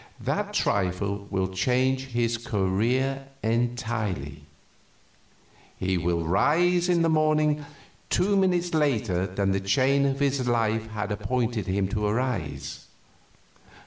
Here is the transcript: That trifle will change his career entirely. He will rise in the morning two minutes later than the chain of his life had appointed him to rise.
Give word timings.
That 0.21 0.55
trifle 0.55 1.27
will 1.29 1.49
change 1.49 2.05
his 2.07 2.35
career 2.35 3.27
entirely. 3.43 4.45
He 5.77 5.95
will 5.99 6.23
rise 6.25 6.89
in 6.89 7.03
the 7.03 7.07
morning 7.09 7.63
two 8.09 8.35
minutes 8.35 8.73
later 8.73 9.27
than 9.27 9.51
the 9.51 9.59
chain 9.59 10.07
of 10.07 10.19
his 10.19 10.47
life 10.47 10.87
had 10.89 11.11
appointed 11.11 11.67
him 11.67 11.87
to 11.89 12.09
rise. 12.09 12.87